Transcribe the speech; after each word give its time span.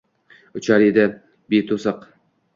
Uchar 0.61 0.85
edi 0.87 1.05
beto’siq 1.55 2.03